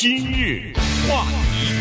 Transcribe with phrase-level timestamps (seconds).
[0.00, 0.72] 今日
[1.08, 1.74] 话题，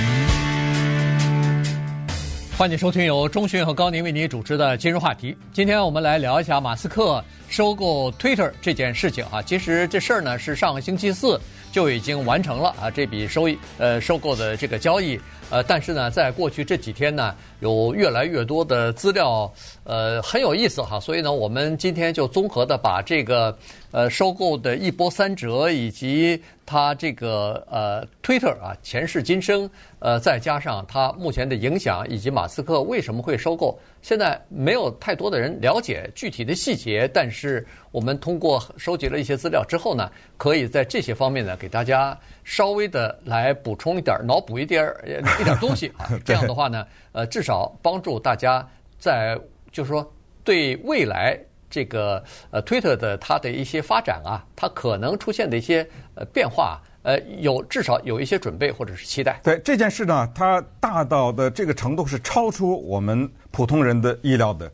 [2.58, 5.38] 欢迎收听由中迅和高宁为您主持的今日话题。
[5.54, 9.42] 今天我们来聊一下马斯克收购 Twitter 这件事情啊。
[9.42, 11.40] 其实这事儿呢是上个星期四
[11.72, 15.20] 就已经完成了啊，这笔收益呃收购的这个交易。
[15.50, 19.50] 呃，但是呢，在过去这几天呢，有越来越多的资料，
[19.86, 21.00] 呃，很有意思哈。
[21.00, 23.58] 所以呢，我们今天就综合的把这个
[23.92, 37.10] 呃收购的一波三折，以及它这个呃 Twitter 啊前世今生，呃，再加上它目前的影响，以及马斯克为什么会收购，现在没有太多的人了解具体的细节。
[37.14, 45.04] 但是我们通过收集了一些资料之后呢，可以在这些方面呢，给大家稍微的来补充一点，脑补一点儿。
[45.40, 49.40] 一点东西啊， 这样的话呢，呃，至少帮助大家在
[49.72, 50.10] 就是说
[50.44, 51.38] 对未来
[51.70, 59.40] 这个呃 Twitter 的它的一些发展啊，它可能出现的一些呃变化，呃，有至少有一些准备或者是期待。
[59.44, 64.72] 对这件事呢，它大到的这个程度是超出我们普通人的意料的。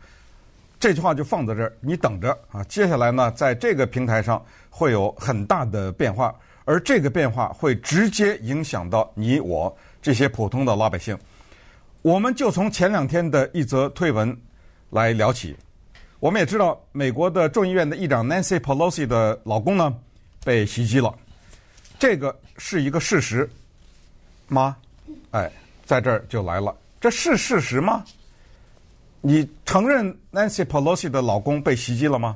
[0.80, 9.74] 这句话就放在这儿，你等着啊，接下来呢，在这个平台上会有很大的变化，而这个变化会直接影响到你我。
[10.02, 11.18] 这些普通的老百姓，
[12.02, 14.38] 我们就从前两天的一则推文
[14.90, 15.56] 来聊起。
[16.20, 19.96] 我们也知道，美国的众议院的议长 Nancy Pelosi 的老公呢
[20.44, 21.16] 被袭击了，
[22.04, 23.50] 这个是一个事实
[24.50, 24.76] 吗？
[25.32, 25.50] 哎，
[25.86, 28.04] 在这儿就来了，这是事实吗？
[29.22, 32.36] 你承认 Nancy Pelosi 的老公被袭击了吗？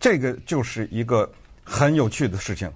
[0.00, 1.30] 这个就是一个
[1.62, 2.72] 很有趣的事情。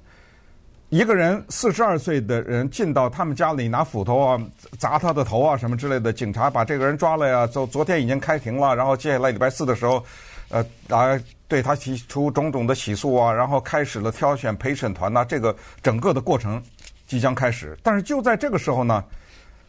[0.91, 4.39] 一个人四十二岁的人进到他们家里拿斧头啊
[4.78, 7.47] 砸他的头啊什么之类的，警察把这个人抓了呀。
[7.47, 10.05] 昨昨天已经开庭了，然后接下来礼拜四的时候，
[10.50, 16.62] 呃啊对他提出种种的起诉啊，然后开始了挑选陪审团呐，这个整个的过程
[17.06, 17.77] 即将开始。
[17.82, 19.02] 但是就在这个时候呢，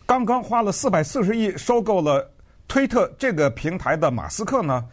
[0.05, 2.29] 刚刚花了四百四十亿收购了
[2.67, 4.85] 推特这个平台的马斯克呢，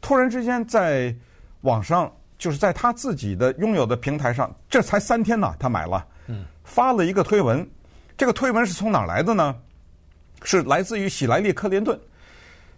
[0.00, 1.14] 突然之间在
[1.60, 2.10] 网上。
[2.36, 6.04] 就是在他自己的拥有的平台上，这才三天呢，他买了，
[6.64, 7.66] 发了一个推文。
[8.18, 9.54] 这个推文是从哪儿来的呢？
[10.42, 11.98] 是来自于喜来利·克林顿。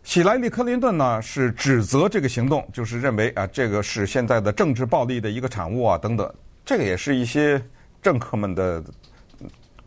[0.06, 6.32] 喜来利·克林顿呢是指责这个行动，就是认为啊，这个是现在的政治暴力的一个产物啊，等等。
[6.64, 7.60] 这个也是一些
[8.00, 8.80] 政客们的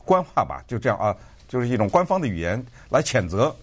[0.04, 1.16] 官话吧，就这样啊，
[1.48, 3.56] 就是一种官方的语言来谴责。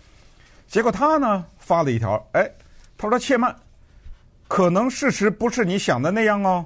[0.67, 2.51] 结果他呢发了一条，哎，
[2.97, 3.55] 他说：“且慢。”
[4.49, 6.65] 可能事实不是你想的那样哦，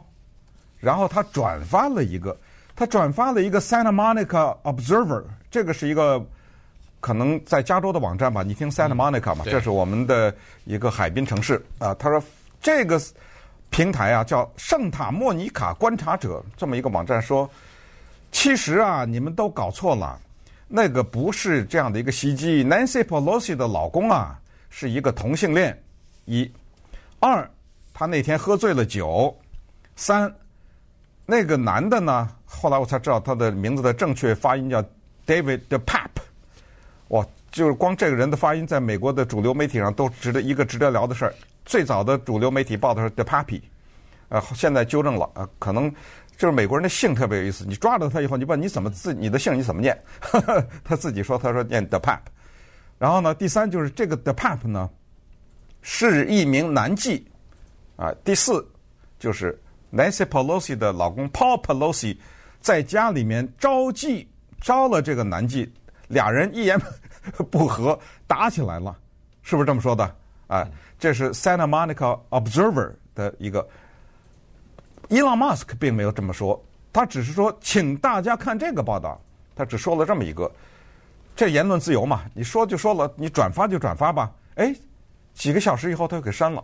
[0.78, 2.38] 然后他转发了一个，
[2.76, 6.24] 他转发了一个 Santa Monica Observer，这个是一个
[7.00, 8.42] 可能在加州的网站吧？
[8.42, 10.34] 你听 Santa Monica 嘛，这是我们的
[10.64, 11.94] 一个海滨城市啊。
[11.94, 12.22] 他说
[12.60, 13.00] 这个
[13.70, 17.48] 平台啊叫圣塔莫尼卡观察者这么一个网站说，
[18.30, 20.20] 其实啊你们都搞错了，
[20.68, 22.64] 那个不是这样的一个袭击。
[22.64, 24.38] Nancy Pelosi 的老公啊
[24.68, 25.82] 是一个同性恋，
[26.26, 26.50] 一，
[27.18, 27.48] 二。
[27.92, 29.36] 他那天喝醉了酒，
[29.94, 30.32] 三，
[31.26, 32.30] 那个男的呢？
[32.46, 34.82] 后来我才知道他的名字的正确发音叫
[35.26, 36.09] David DePape。
[37.10, 41.34] 哇，就是光这个人的发音，在美国的主流媒体上都值得一个值得聊的事儿。
[41.64, 43.60] 最早的主流媒体报的是 the pappy
[44.28, 45.90] 呃，现在纠正了，呃，可能
[46.36, 47.64] 就是美国人的姓特别有意思。
[47.66, 49.96] 你抓着他以后，你问你怎么自你的姓你怎么念？
[50.84, 52.20] 他自己说，他说念 The Pap，。
[52.98, 54.88] 然后呢，第三就是这个 The Pap 呢，
[55.82, 57.22] 是一名男妓。
[57.96, 58.66] 啊，第四
[59.18, 59.60] 就是
[59.92, 62.16] Nancy Pelosi 的老公 Paul Pelosi
[62.60, 64.26] 在家里面招妓，
[64.60, 65.68] 招了这个男妓，
[66.10, 66.78] 俩人一言
[67.50, 68.94] 不合打起来了，
[69.42, 70.16] 是不是这么说的？
[70.48, 73.66] 哎，这是 Santa Monica Observer 的一个。
[75.08, 76.60] Elon Musk 并没有这么说，
[76.92, 79.20] 他只是说，请大家看这个报道，
[79.54, 80.50] 他只说了这么一个，
[81.36, 84.30] 这言论自由嘛，你说就说了，你转发就转发吧。
[84.56, 84.74] 哎，
[85.32, 86.62] 几个小时以后他又给删了。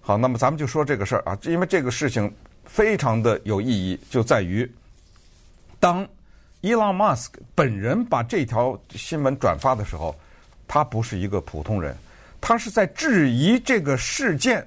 [0.00, 2.34] 好，那么咱们就说这个事儿啊，因为这个事情
[2.64, 4.70] 非常的有意义，就在于
[5.78, 6.06] 当
[6.60, 10.14] 伊隆马斯克本人把这条新闻转发的时候，
[10.68, 11.96] 他不是一个普通人，
[12.40, 14.66] 他是在质疑这个事件，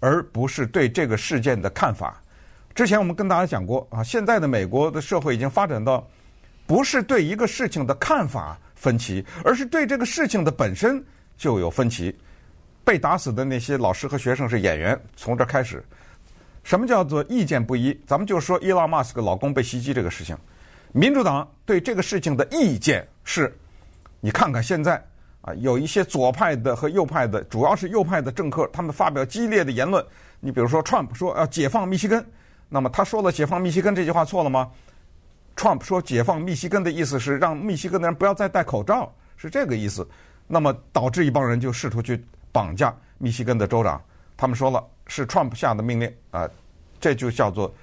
[0.00, 2.20] 而不是对这个事件的看法。
[2.74, 6.06] 之前我们跟大家讲过啊，现在的美国的社会已经发展到
[6.66, 11.04] 不是对一个事情的看法分歧，而是对这个事情的本身
[11.36, 12.16] 就有分歧。
[12.84, 15.84] 被打死的那些老师和学生是演员，从这开始，
[16.64, 17.92] 什么叫做意见不一？
[18.06, 20.34] 咱们就说伊隆马斯克老公被袭击这个事情，
[20.92, 23.54] 民主党对这个事情的意见是，
[24.20, 25.02] 你看看现在
[25.42, 30.04] 啊，有一些左派的和右派的，主要是右派的政客，他们发表激烈的言论。
[30.40, 32.24] 你比如说，Trump 说要解放密西根，
[32.68, 34.70] 那么他说了解放密西根这句话错了吗
[35.56, 40.08] ？Trump 说解放密西根的意思是让密西根的人不要再戴口罩，是这个意思。
[40.46, 44.00] 那么导致一帮人就试图去绑架密西根的州长。
[44.36, 46.48] 他们说了是 Trump 下的命令啊，
[47.00, 47.74] 这就叫做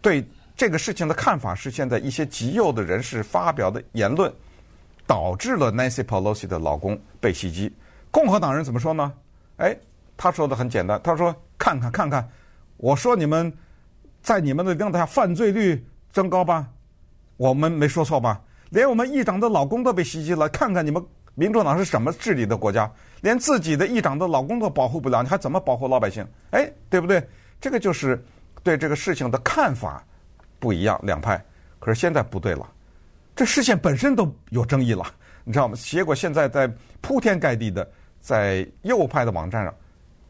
[0.00, 0.22] 对
[0.56, 4.32] 这个事情的看法是现在一些极右的人士发表的言论，
[5.06, 7.70] 导致了 Nancy Pelosi 的老公被袭击。
[8.10, 9.12] 共和党人怎么说呢？
[9.58, 9.76] 哎，
[10.16, 12.26] 他说的很简单，他说看看看看，
[12.78, 13.52] 我说你们
[14.22, 16.66] 在你们的领导下犯罪率增高吧。
[17.36, 18.40] 我们没说错吧？
[18.70, 21.04] 连我们议长的老公都被袭击了，看看你们
[21.34, 22.90] 民主党是什么治理的国家？
[23.20, 26.26] 连自己的议长的老公都保护不了，你还怎么保护老百姓？
[26.52, 27.22] 哎，对不对？
[27.60, 28.24] 这个就是
[28.62, 30.02] 对这个事情的看法
[30.58, 31.42] 不一样，两派。
[31.78, 32.66] 可是现在不对了，
[33.34, 35.04] 这事件本身都有争议了，
[35.44, 35.76] 你知道吗？
[35.76, 36.70] 结果现在在
[37.00, 37.88] 铺天盖地的
[38.20, 39.74] 在右派的网站上，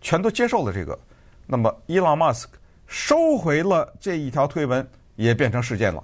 [0.00, 0.98] 全都接受了这个。
[1.46, 6.02] 那么伊隆马斯克收回了这一条推文，也变成事件了。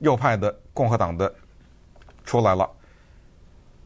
[0.00, 1.32] 右派的共和党的
[2.24, 2.68] 出来了，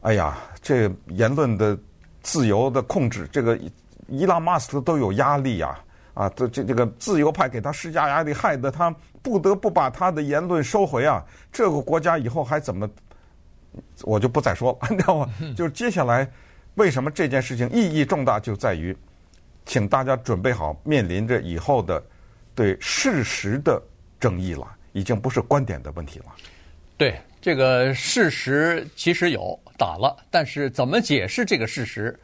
[0.01, 1.77] 哎呀，这言论的
[2.21, 3.57] 自由的控制，这个
[4.07, 5.79] 伊拉马斯克都有压力呀，
[6.13, 11.23] 啊，这这这个自由派给他施加压力，害得他不得不把他的言论收回啊。
[11.51, 12.89] 这个国家以后还怎么，
[14.03, 15.33] 我就不再说了， 你知道吗？
[15.55, 16.29] 就是接下来
[16.75, 18.95] 为什么这件事情意义重大，就在于，
[19.65, 22.03] 请大家准备好面临着以后的
[22.53, 23.81] 对事实的
[24.19, 24.67] 争议了。
[24.91, 26.25] 已经不是观点的问题了。
[26.97, 32.19] 对，这个事实其实有打了，但是怎么解释这个事实，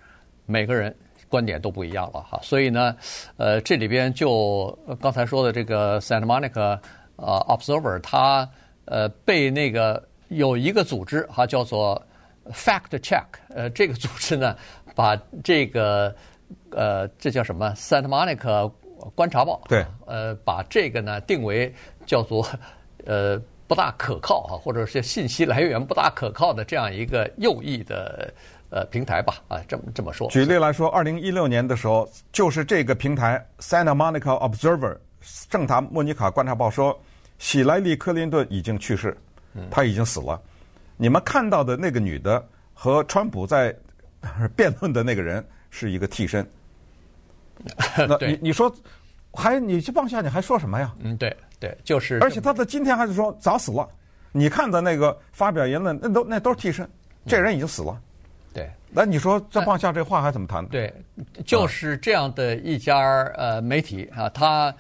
[0.48, 0.94] 每个人
[1.30, 2.40] 观点都不一样了哈。
[2.42, 2.96] 所以呢，
[3.38, 6.80] 呃，这里边就刚才说的这个 Santa Monica
[7.16, 8.50] 呃 Observer，他
[8.86, 12.02] 呃被那个有一个组织哈叫做
[12.52, 14.56] Fact Check，呃，这个组织呢
[14.96, 16.16] 把这个
[16.72, 18.72] 呃这叫什么 Santa Monica
[19.16, 21.74] 观察报对，呃，把这个呢定为。
[22.08, 22.48] 叫做
[23.04, 28.32] 呃不大可靠啊，或者是信息来源不大可靠的这样一个右翼的
[28.76, 30.30] 呃平台吧啊，这么这么说。
[30.30, 37.00] 举例来说，二零一六年的时候，就是这个平台 Santa Monica Observer 圣塔莫尼卡观察报说，
[37.40, 39.18] 喜来利·克林顿已经去世，
[39.72, 40.40] 他已经死了。
[40.98, 43.74] 你们看到的那个女的和川普在
[44.58, 46.46] 辩论的那个人是一个替身。
[47.96, 48.70] 那你你说
[49.32, 50.94] 还你去放下你还说什么呀？
[51.00, 51.36] 嗯，对。
[51.58, 52.20] 对，就是。
[52.22, 53.88] 而且他在今天还是说早死了。
[54.34, 56.86] 你看的那个发表言论，那都那都是替身，
[57.26, 57.98] 这人已经死了。
[58.15, 58.15] 对，
[58.96, 60.66] 那你说再放下这话还怎么谈？
[60.68, 60.94] 对，
[61.46, 62.98] 就是这样的一家
[63.36, 64.74] 呃媒体啊，他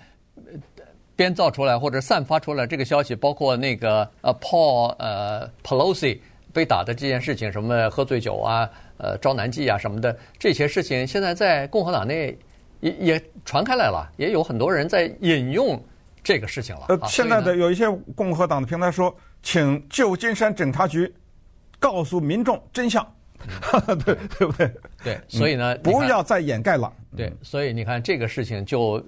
[1.15, 6.17] 编造出来或者散发出来这个消息，包括那个呃 Paul 呃 Pelosi
[6.53, 12.37] 被打的这件事情，什么喝醉酒啊，呃招男妓啊什么的这些事情，现在在共和党内
[12.79, 15.79] 也也传开来了，也有很多人在引用。
[16.23, 16.87] 这个事情了。
[16.89, 21.13] 呃，现在的有一些共和党的平台说，请旧金山警察局
[21.77, 23.07] 告诉民众真相，
[24.05, 24.71] 对对不对？
[25.03, 26.91] 对，所以呢，不要再掩盖了。
[27.15, 29.03] 对，所以你看这个事情就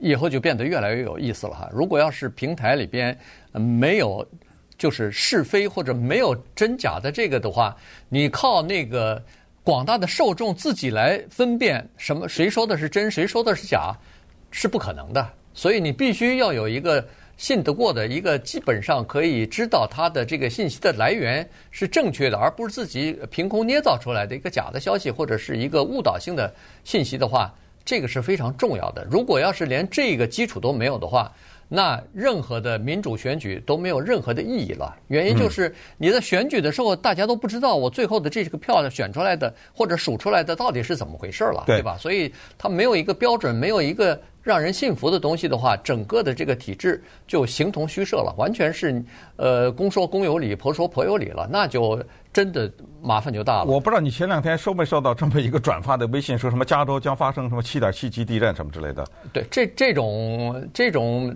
[0.00, 1.68] 以后就变得越来越有意思了哈。
[1.72, 3.16] 如果要是平台里边
[3.52, 4.26] 没有
[4.78, 7.76] 就是是非或者没有真假的这个的话，
[8.08, 9.22] 你靠那个
[9.62, 13.94] 广大的受众自己来分辨什么谁说的是真，谁说的是假，
[14.50, 15.24] 是不可能的。
[15.54, 17.06] 所以你必须要有一个
[17.42, 27.52] 信得过的一个，基本上可以知道他的这个信息的来源是正确的，而不是自己凭空捏造出来的一个假的消息或者是一个误导性的信息的话，
[27.84, 29.04] 这个是非常重要的。
[29.10, 31.32] 如果要是连这个基础都没有的话，
[31.74, 34.94] 那任何的民主选举都没有任何的意义了。
[35.08, 41.96] 原因就是你在选举的时候，大家都不知道我最后的这个票选出来的或者数出来的到底是怎么回事了，对吧？
[41.98, 44.20] 所以它没有一个标准，没有一个。
[44.44, 49.00] 让人信服的东西的话，整个的这个体制就形同虚设了，完全是
[49.36, 51.96] 呃公说公有理，婆说婆有理了，那就
[52.32, 52.72] 真的
[53.02, 53.64] 麻烦就大了。
[53.64, 59.04] 我不知道你前两天收没收到这么一个转发的微信，说什么加州将发生什么七点七级地震什么之类的。
[59.32, 61.34] 对，这这种这种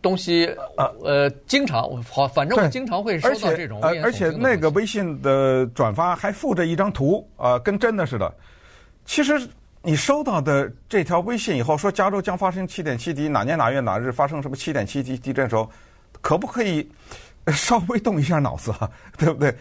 [0.00, 3.80] 东西呃呃，经常好，反正我经常会收到这种。
[3.82, 8.32] 而且而且那个微信的转发还附着一张图啊、呃，跟真的似的。
[9.04, 9.48] 其实。
[9.82, 15.70] 你收到的这条微信以后说加州将发生七点七级，哪年哪月哪日发生什么七点七级地震的时候，
[16.20, 16.90] 可不可以
[17.52, 18.90] 稍微动一下脑子啊？
[19.16, 19.54] 对不对？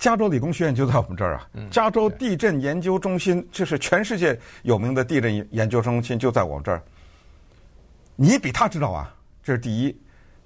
[0.00, 6.82] 加州理工学院就在我们这儿啊，加州地震研究中心，这是全世界有名的地震研究中心，就在我们这儿。
[8.16, 9.14] 你比他知道啊，
[9.44, 9.96] 这是第一。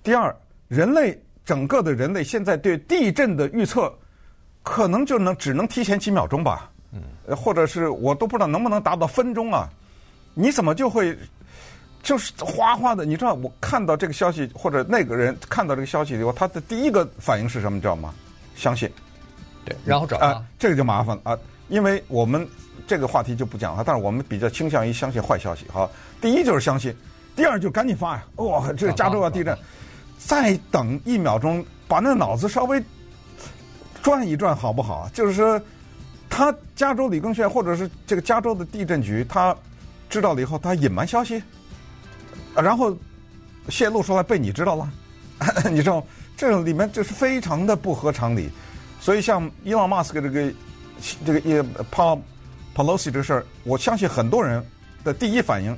[0.02, 0.34] 第二，
[0.66, 3.96] 人类整个的人类现在对地震的预测，
[4.64, 6.70] 可能就能只能提前几秒钟吧。
[7.36, 9.68] 或者是我都不知道能不能达到分钟啊？
[10.34, 11.16] 你怎么就会
[12.02, 13.04] 就是哗哗的。
[13.04, 17.76] 你知道，我看到这个消息，或者那个人看到这个消息以后，他的第一个反应是什么？
[17.76, 18.12] 你知道吗？
[18.56, 18.90] 相信。
[19.64, 22.46] 对，然后找啊、呃，这个就麻烦了啊，因为我们
[22.86, 23.82] 这个话题就不讲了。
[23.86, 25.66] 但是我们比较倾向于相信坏消息。
[25.72, 25.88] 哈，
[26.20, 26.94] 第一就是相信，
[27.34, 28.24] 第二就赶紧发呀！
[28.36, 29.56] 哇，这个加州要地震，
[30.18, 32.82] 再等一秒钟，把那脑子稍微
[34.02, 35.08] 转一转，好不好？
[35.12, 35.60] 就是说，
[36.28, 39.56] 他加州理工学院或者是这个加州的地震局，他
[40.10, 41.42] 知道了以后，他隐瞒消息，
[42.54, 42.94] 然后
[43.70, 44.92] 泄露出来被你知道了，
[45.72, 46.04] 你知道
[46.36, 48.50] 这里面就是非常的不合常理。
[49.04, 50.52] 所以，像伊朗马斯克这个
[51.26, 52.16] 这个也帕
[52.74, 54.64] 帕洛西这个事儿，我相信很多人
[55.04, 55.76] 的第一反应，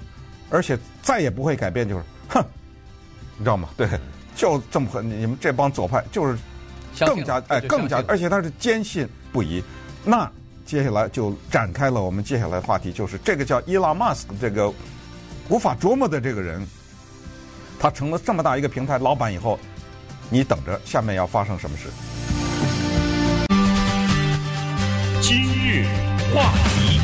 [0.48, 2.40] 而且再也不会改变，就是哼，
[3.36, 3.68] 你知道吗？
[3.76, 3.88] 对，
[4.36, 6.38] 就这么狠，你们这帮左派就是
[7.00, 9.60] 更加哎，更加，而且他是坚信不疑。
[10.04, 10.30] 那
[10.64, 14.72] 接下来就展开了我们接下来的话题，就是这个叫伊朗马斯克这个
[15.48, 16.64] 无法琢磨的这个人，
[17.80, 19.58] 他成了这么大一个平台老板以后，
[20.30, 21.88] 你等着下面要发生什么事。
[26.34, 27.00] 话题，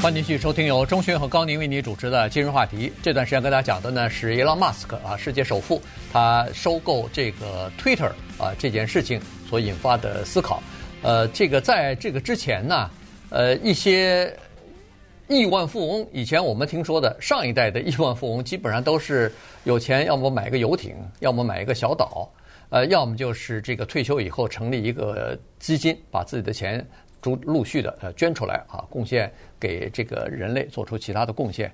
[0.00, 2.92] 欢迎继续收听由钟迅和高宁为你主持的今日话题。
[3.02, 5.80] 这段时间跟大家讲的呢是伊隆马斯克啊，世界首富，
[6.12, 10.62] 他收购这个 Twitter 啊这件事情所引发的思考。
[11.02, 12.90] 呃，这个在这个之前呢，
[13.30, 14.34] 呃，一些
[15.28, 19.32] 亿万富翁，以前我们听说的上一代的亿万富翁，基本上都是
[19.64, 22.30] 有钱，要么买个游艇，要么买一个小岛。
[22.70, 26.84] 呃，要么就是这个退休以后成立一个基金，把自己的钱
[27.24, 31.72] 逐陆续的呃捐出来啊，贡献给这个人类，做出其他的贡献。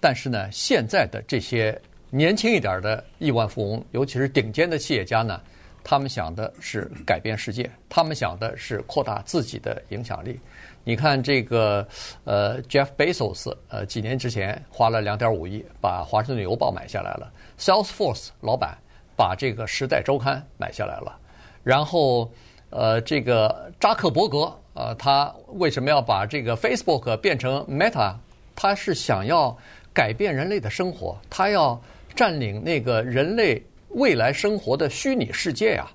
[0.00, 5.38] 但是呢，现在的这些年轻一点的亿万富翁，尤其是顶尖的企业家呢，
[5.84, 10.40] 他们想的是改变世界，他们想的是扩大自己的影响力。
[10.82, 11.86] 你看这个
[12.24, 18.74] 呃，Jeff Bezos，呃，几年之前花了两点五亿把华盛顿邮报买下来了，Salesforce 老板。
[19.18, 21.18] 把这个《时代周刊》买下来了，
[21.64, 22.30] 然后，
[22.70, 28.14] 呃，这个扎克伯格，呃，他为什么要把这个 Facebook 变成 Meta？
[28.54, 29.56] 他是想要
[29.94, 31.80] 改变人类的生活，他要
[32.14, 35.86] 占领那个人类未来生活的虚拟世界呀。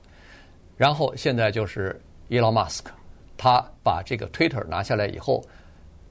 [0.77, 1.99] 然后现在就是
[2.29, 2.91] 伊隆马斯克，
[3.37, 5.43] 他把这个 Twitter 拿下来以后，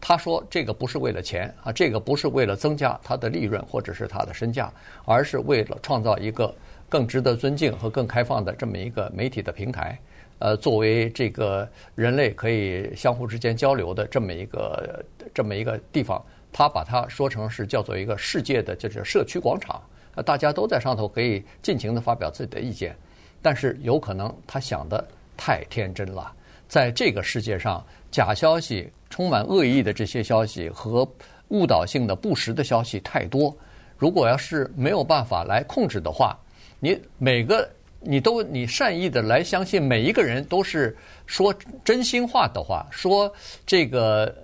[0.01, 4.73] 他说这个不是为了钱啊，这个不是为了增加他的利润或者是他的身价，
[5.05, 6.55] 而是为了创造一个。
[6.89, 9.97] 更值得尊敬和更开放的这么一个媒体的平台，
[10.41, 16.21] 呃，作为这个人类可以相互之间交流的这么一个这么一个地方，
[16.51, 19.81] 他把它说成是叫做一个世界的就是社区广场，
[20.15, 22.97] 呃，大家都在上头可以尽情的发表自己的意见，
[23.43, 25.07] 但是有可能他想的
[25.37, 26.33] 太天真了，
[26.67, 31.07] 在这个世界上，假消息、充满恶意的这些消息和
[31.49, 33.55] 误导性的不实的消息太多，
[33.99, 36.35] 如果要是没有办法来控制的话。
[36.83, 37.69] 你每个
[38.01, 41.55] 你都你善意的来相信每一个人都是说
[41.85, 43.33] 真心话的话，说
[43.67, 44.35] 这个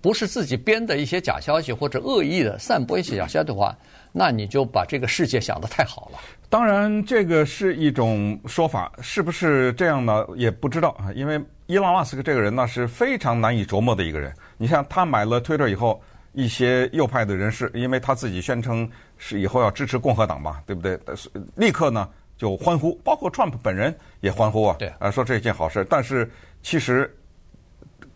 [0.00, 3.76] 不是自己编的一些假消息或者恶意的散播一些假消息的话，
[4.12, 6.18] 那你就把这个世界想得太好了。
[6.50, 10.26] 当然，这个是一种说法，是不是这样呢？
[10.36, 11.12] 也不知道啊。
[11.14, 14.32] 因为伊隆马斯克这个人呢是非常难以琢磨的一个人。
[14.56, 18.90] 你像他买了 Twitter 以后，一些右派的人士，因为他自己宣称。
[19.20, 20.96] 是以后要支持共和党嘛，对不对？
[21.04, 25.84] 但是立刻呢就欢呼，包括 Trump 本人也欢呼啊，对，啊说这是一件好事。
[25.90, 26.30] 但是
[26.62, 27.14] 其实，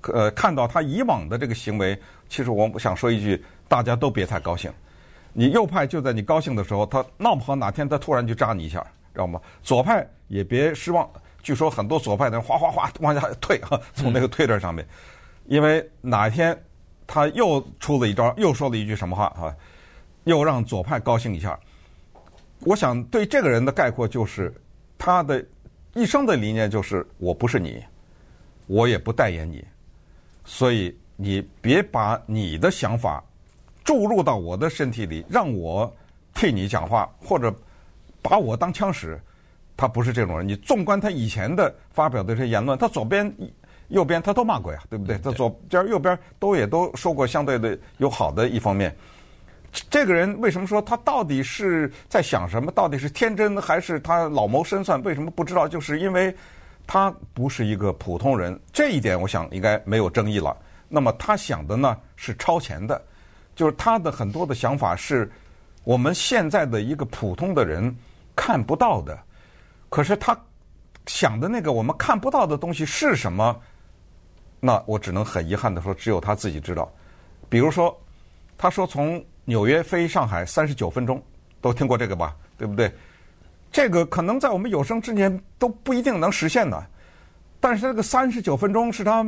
[0.03, 4.73] 呃，看到他以往的这个行为，其实我想说一句，大家都别太高兴。
[5.33, 8.81] 你右派就在你高兴的时候，他闹不好哪天他突然就扎你一下，
[9.13, 9.41] 知道吗？
[9.63, 11.11] 左派也别失望，
[11.43, 14.87] 据说很多左派的人哗哗哗往下退啊，从那个推特上面，
[15.47, 16.57] 因为哪一天
[17.07, 19.53] 他又出了一招，又说了一句什么话啊？
[20.25, 21.59] 又让左派高兴一下，
[22.65, 24.53] 我想对这个人的概括就是，
[24.97, 25.45] 他的
[25.95, 27.83] 一生的理念就是我不是你，
[28.67, 29.65] 我也不代言你，
[30.45, 33.23] 所以你别把你的想法
[33.85, 35.93] 注入到我的身体里，让我
[36.35, 37.55] 替你讲话，或者
[38.21, 39.21] 把我当枪使。
[39.75, 40.47] 他不是这种人。
[40.47, 43.35] 你纵观他以前的发表的这些言论，他左边、
[43.89, 45.19] 右边他都骂过呀，对不对？
[45.19, 48.95] 他左边、右边都也都说过相对的有好的一方面。
[49.89, 52.71] 这个人为什么说他到底是在想什么？
[52.73, 55.03] 到底是天真还是他老谋深算？
[55.03, 55.67] 为什么不知道？
[55.67, 56.35] 就是因为
[56.87, 60.57] 他不是一个普通人，这一点我想应该没有争议了。
[60.89, 63.03] 那么他想的呢是超前的，
[63.55, 65.31] 就是他的很多的想法是
[65.85, 67.97] 我们现在的一个普通的人
[68.37, 69.19] 看不到的。
[69.89, 70.39] 可是他
[71.07, 73.59] 想的那个我们看不到的东西是什么？
[74.61, 76.93] 那我只能很遗憾的说，只有他自己知道。
[77.49, 77.99] 比如说，
[78.57, 81.23] 他说从纽约飞上海三十九分钟，
[81.61, 82.37] 都听过这个吧？
[82.57, 82.93] 对不对？
[83.71, 86.87] 这个可能在我们有生之年都不一定能实现的。
[87.59, 89.25] 但是这个三十九分钟是他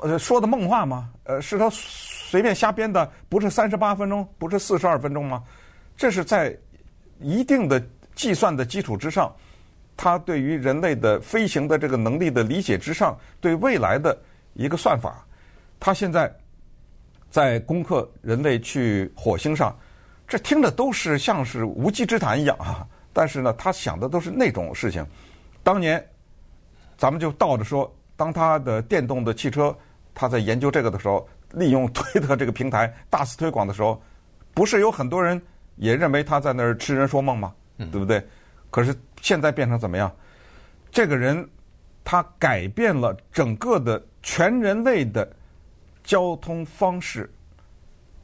[0.00, 1.10] 呃说的梦话吗？
[1.24, 3.10] 呃，是他随便瞎编的？
[3.28, 5.42] 不是三十八分钟，不是四十二分钟吗？
[5.96, 6.56] 这是在
[7.20, 7.82] 一定的
[8.14, 9.34] 计算的基础之上，
[9.96, 14.16] 他对于人类的飞行的这个能力的理解之上，对未来的
[14.54, 15.24] 一个算法。
[15.78, 16.32] 他现在
[17.32, 19.76] 在攻克人类去火星上，
[20.28, 22.86] 这听着都是像是无稽之谈一样啊！
[23.12, 25.04] 但是呢，他想的都是那种事情。
[25.64, 26.00] 当年。
[26.98, 29.76] 咱们就倒着说，当他的电动的汽车，
[30.14, 34.00] 他在研究这个的时候，利用推特这个平台大肆推广的时候，
[34.54, 35.40] 不是有很多人
[35.74, 37.52] 也认为他在那儿痴人说梦吗？
[37.76, 38.24] 对不对？
[38.70, 40.14] 可是现在变成怎么样？
[40.92, 41.44] 这个人
[42.04, 45.28] 他改变了整个的全人类的
[46.02, 47.30] 交通方式，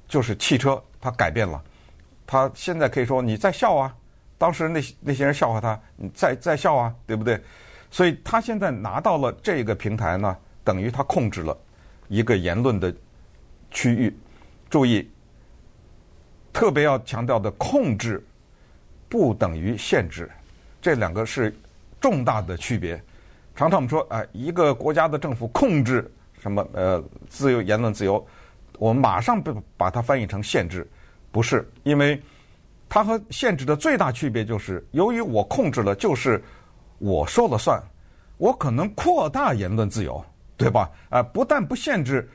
[0.06, 1.62] 就是汽车，它改变了。
[2.26, 3.97] 他现在可以说你在笑啊，
[4.37, 7.40] 当时那那些人笑话他，你在在笑啊，对不对？
[7.90, 11.56] 所以他现在拿到了这个平台呢，等于他控制了
[12.08, 12.94] 一个言论的
[13.70, 14.14] 区域。
[14.68, 15.11] 注意，
[16.52, 18.23] 特别要强调的，控制
[19.08, 20.30] 不等于限制，
[20.82, 21.58] 这两个是
[21.99, 23.02] 重大的区别。
[23.56, 28.25] 常常我们说，哎，一个国家的政府控制什么呃自由言论自由，
[28.78, 30.88] 我们马上不把它翻译成限制，
[31.30, 32.21] 不是，因为
[32.88, 36.42] 它和限制的最大区别就是，由于我控制了，就是。
[37.00, 37.80] 我说了算，
[38.38, 40.21] 我可能扩大言论自由，
[40.57, 40.90] 对吧？
[41.11, 42.28] 啊，不但不限制，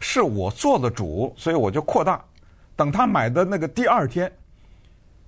[0.00, 2.24] 是我做了主，所以我就扩大。
[2.74, 4.32] 等他买的那个第二天，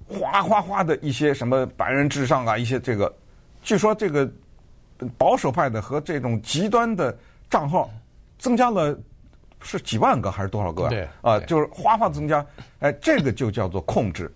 [0.08, 3.14] 哗哗哗的一些什么白人至上啊，一些这个，
[3.60, 4.26] 据说这个
[5.18, 7.14] 保守派的和这种极端的
[7.54, 7.88] 账号
[8.36, 8.98] 增加了
[9.62, 10.88] 是几万个还是多少个？
[10.88, 12.44] 对，啊，就是哗哗增加，
[12.80, 14.28] 哎，这个就叫做控制。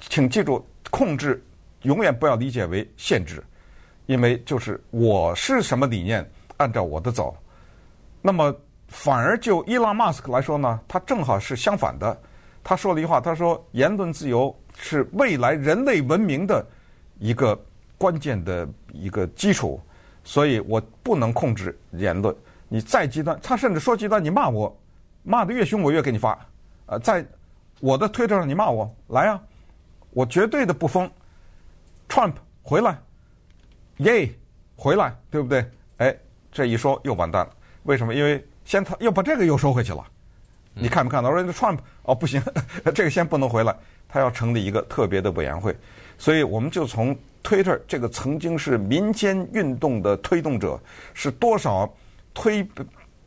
[0.00, 1.44] 请记住，控制。
[1.82, 3.44] 永远不要理解为限制，
[4.06, 7.36] 因为就是我是什么理念，按照我的走。
[8.22, 8.54] 那么
[8.88, 12.18] 反而就伊朗马斯克来说呢，他正好是相反的。
[12.64, 16.66] 他说了一句话，他说言论自由是未来人类文明的
[17.18, 17.58] 一个
[17.98, 19.78] 关键的一个基础，
[20.30, 22.32] 所以我不能控制言论。
[22.68, 24.72] 你再极端，他甚至说极端，你骂我，
[25.24, 26.38] 骂得越凶，我越给你发。
[26.86, 27.26] 呃，在
[27.80, 29.42] 我的推特上你骂我，来啊，
[30.10, 31.10] 我绝对的不封。
[32.08, 32.96] Trump 回来，
[33.96, 34.32] 耶，
[34.76, 35.68] 回来，对不对？
[35.96, 36.16] 哎，
[36.52, 37.52] 这一说又完蛋了。
[37.82, 38.14] 为什么？
[38.14, 40.06] 因为先他又把这个又收回去了。
[40.74, 41.32] 你看没看到？
[41.32, 42.40] 说这 Trump 哦，不行，
[42.94, 43.76] 这个先不能回来，
[44.08, 45.76] 他要成立一个特别的委员会。
[46.18, 50.78] 所以我们就从 Twitter 这个曾经是民间运动的推动者，
[51.14, 51.92] 是多少
[52.34, 52.66] 推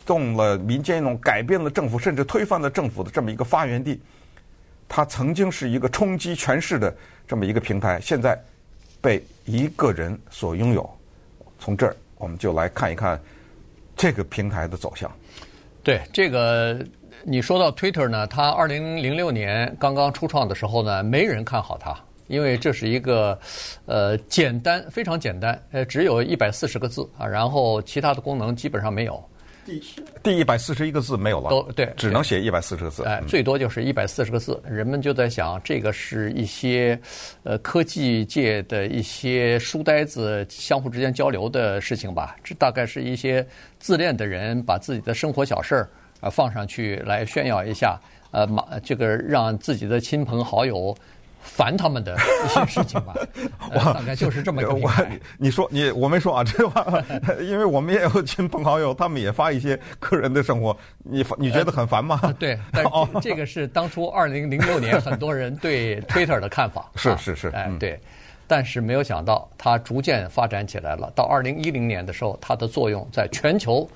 [0.06, 4.02] 动了民间运动，改变了政府，甚至推翻了政府的这么一个发源地。
[4.88, 6.96] 它曾经是一个冲击权势的
[7.28, 8.38] 这么一个平台，现在。
[9.04, 10.90] 被一个人所拥有，
[11.60, 13.20] 从这儿我们就来看一看
[13.98, 15.12] 这个平台的走向。
[15.84, 16.80] 对这个，
[17.26, 21.94] 你说到 Twitter 呢，它二零零六年刚刚初创的时候呢，没人看好它，
[22.34, 23.40] 因为这是一个
[23.86, 29.24] 呃简单非常简单，呃只有一百四十个字啊，然后其他的功能基本上没有。
[29.66, 29.82] 第
[30.22, 33.02] 第一百四十一个字没有了，都对，只能写一百四十个字。
[33.04, 34.62] 哎，最多就是一百四十个字。
[34.70, 37.00] 人们就在想，这个是一些
[37.44, 42.36] 呃科技界的一些书呆子相互之间交流的事情吧？
[42.44, 43.48] 这大概是一些
[43.80, 47.98] 自恋的人把自己的生活小事儿啊放上去来炫耀一下，
[48.32, 50.94] 呃，马这个让自己的亲朋好友。
[51.44, 53.14] 烦他们的一些事情吧，
[53.76, 54.90] 我大概就是这么一个我。
[55.38, 56.86] 你说你我没说啊， 这话，
[57.42, 62.20] 因为我们也有亲朋好友，他们也发一些个人的生活，你你觉得很烦吗？
[62.24, 66.90] 呃、对，但是这，这个是当初二零零六年很多人对 Twitter 的看法。
[66.96, 68.00] 是是是，哎对，
[68.48, 71.12] 但是没有想到它逐渐发展起来了。
[71.14, 73.88] 到二零一零年的时候，它的作用在全球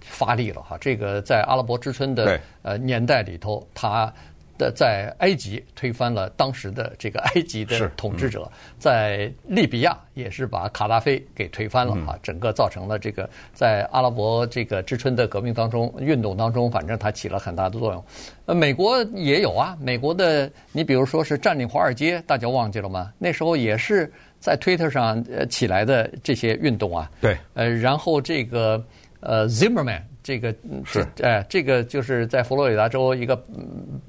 [0.00, 0.76] 发力了哈。
[0.80, 4.12] 这个在阿拉伯之春的呃年代里头，它。
[4.56, 18.04] 的在埃及推翻了当时的这个埃及的统治者，嗯、在利比亚也是把卡达菲给推翻了啊，嗯、整个造成了这个在阿拉伯这个之春的革命当中运动当中，反正它起了很大的作用。
[18.46, 23.12] 呃，美国也有啊，美国的你比如说是占领华尔街，大家忘记了吗？
[23.18, 27.10] 那时候也是在推特上呃起来的这些运动啊。
[27.20, 28.82] 对，呃，然后这个。
[29.26, 30.52] 呃，Zimmerman 这个
[30.86, 31.06] 是。
[31.22, 33.36] 哎，这个就是在佛罗里达州一个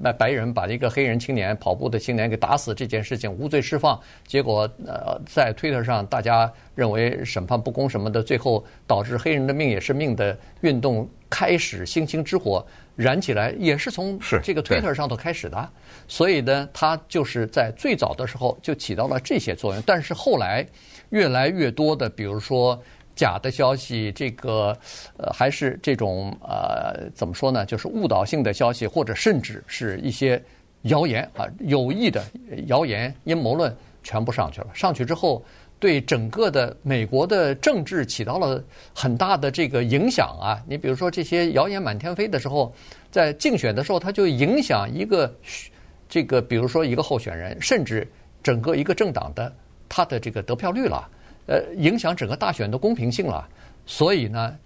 [0.02, 15.68] 白白人把一个黑人青年跑步的青年给打死这件事情无罪释放，结果呃在 Twitter 上大家认为审判不公什么的，最后导致黑人的命也是命的运动开始星星之火燃起来，也是从这个 Twitter 上头开始的，
[16.08, 20.66] 所以呢，他就是在最早的时候就起到了这些作用，但是后来
[21.10, 22.82] 越来越多的，比如说。
[23.16, 24.76] 假的消息，这个
[25.16, 27.64] 呃，还是这种呃，怎么说呢？
[27.64, 30.40] 就是误导性的消息，或者甚至是一些
[30.82, 32.22] 谣言啊，有意的
[32.66, 34.66] 谣言、阴谋论，全部上去了。
[34.74, 35.42] 上去之后，
[35.78, 38.62] 对整个的美国的政治起到了
[38.94, 40.62] 很大的这个影响啊。
[40.68, 42.72] 你比如说，这些谣言满天飞的时候，
[43.10, 45.34] 在竞选的时候，它就影响一个
[46.08, 48.06] 这个，比如说一个候选人，甚至
[48.42, 49.50] 整个一个政党的
[49.88, 51.08] 他的这个得票率了。
[51.46, 53.48] 呃，影响整个大选的公平性了，
[53.86, 54.56] 所以呢，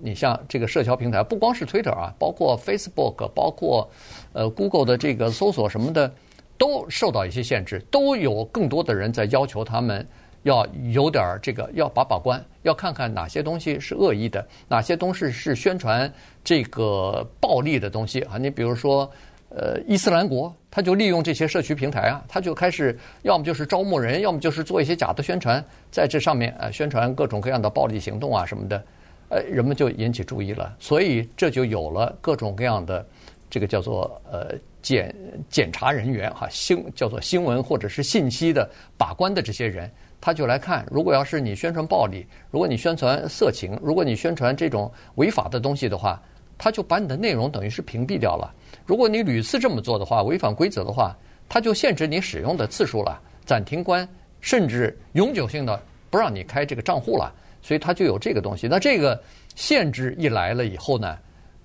[0.00, 3.88] 你像这个社交平台，不光是 Twitter 啊，包括 Facebook，包括
[4.32, 6.10] 呃 Google 的这个搜索什么的，
[6.56, 10.06] 都受到一些限制，都有更多的人在要求他们
[10.44, 16.10] 要有点儿这个要把把关，要看看哪些东西是恶意的，哪些东西是宣传
[16.42, 19.10] 这个暴力的东西啊，你比如说。
[19.50, 28.84] 呃，伊斯兰国他就利用这些社区平台啊，他就开始要么就是招募人，要么就是做一些假的宣传，在这上面啊宣传各种各样的暴力行动啊什么的，
[29.28, 33.06] 呃，人们就引起注意了，所以这就有了各种各样的
[33.48, 35.14] 这个叫做呃检
[35.48, 39.88] 检查人员哈新叫做新闻或者是信息的把关的这些人，
[40.20, 46.20] 他就来看，如果要是你宣传暴力，如果你宣传色情，如果你宣传这种违法的东西的话。
[46.56, 48.54] 他就把你的内容等于是屏蔽掉了。
[48.86, 51.16] 如果你屡次这么做的话，违反规则的话，
[51.48, 54.08] 它就限制你使用的次数了，暂停关，
[54.40, 57.32] 甚至永久性的不让你开这个账户了。
[57.62, 58.68] 所以它就有这个东西。
[58.68, 59.18] 那这个
[59.54, 61.16] 限制一来了以后呢，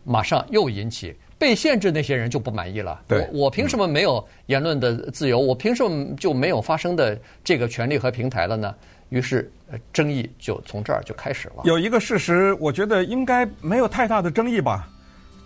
[0.06, 3.02] 马上又引起被限制那些人就不满意了。
[3.06, 5.38] 对，我我凭什么没有言论的自由？
[5.38, 8.74] 我凭什么就没有发声的这个权利和平台了呢？
[9.10, 9.52] 于是，
[9.92, 11.64] 争议就从这儿就开始了。
[11.66, 14.88] 有一个事实，我觉得应该没有太大的争议吧，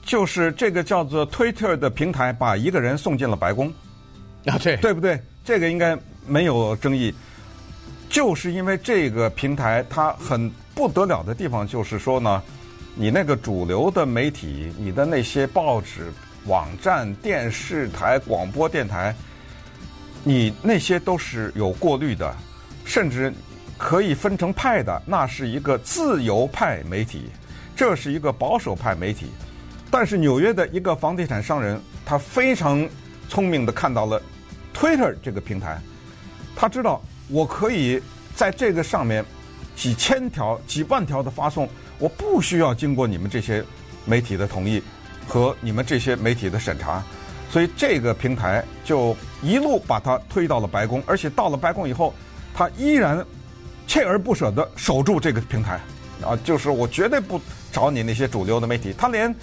[0.05, 3.71] 就是这个叫做 Twitter 的平台把一个人送进了白宫。
[4.45, 5.19] 啊，对，对不对？
[5.43, 7.13] 这个应该没有争议。
[8.09, 12.43] 就是因为这个平台它很不得了的地方，就是说呢，
[12.95, 16.11] 你那个主流的媒体，你的那些报纸、
[16.45, 19.15] 网站、电视台、广播电台，
[20.23, 22.35] 你那些都是有过滤的。
[22.85, 23.33] 甚至
[23.77, 27.29] 可以分成派的，那是一个自由派媒体，
[27.77, 29.27] 这是一个保守派媒体。
[29.93, 32.89] 但是纽约的一个房地产商人，他非常
[33.29, 34.19] 聪明地看到了
[34.73, 35.79] Twitter 这个平台，
[36.55, 38.01] 他知道我可以
[38.33, 39.23] 在这个上面
[39.75, 43.63] 几千条、几万条的发送，我不需要经过你们这些
[44.03, 44.81] 媒体的同意
[45.27, 47.03] 和你们这些媒体的审查，
[47.51, 52.11] 所以这个平台就一路把它推到了白宫，而且到了白宫以后。
[52.55, 53.23] 他依然
[53.87, 55.79] 锲而不舍地守住这个平台，
[56.23, 58.93] 啊，就是我绝对不找你那些主流的媒体。
[58.95, 59.35] 他连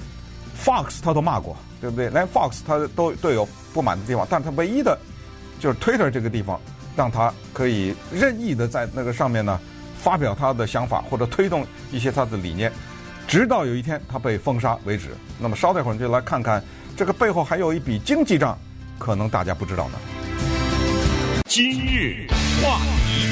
[0.63, 2.11] Fox 他都骂过，对不对？
[2.11, 4.99] 连 Fox 他都都有不满的地方，但他唯一的，
[5.59, 6.61] 就是 Twitter 这个地方，
[6.95, 9.59] 让他可以任意的在那个上面呢
[9.99, 12.71] 发表他的想法或者推动一些他的理念，
[13.27, 15.09] 直到有一天他被封杀为止。
[15.39, 16.63] 那么稍待会儿就来看看
[16.95, 18.59] 这个背后还有一笔经济账，
[18.99, 19.99] 可能大家不知道呢。
[21.47, 22.27] 今日
[22.63, 23.27] 话题，